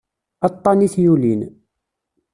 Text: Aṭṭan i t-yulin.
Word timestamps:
Aṭṭan 0.47 0.85
i 0.85 0.87
t-yulin. 0.93 1.41